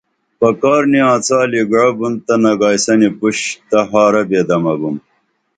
[0.39, 2.13] پکار نی آڅالی گعئو بُن
[2.43, 3.37] نگائیسنی پُش
[3.69, 4.95] تہ ہارہ بے دمہ بُم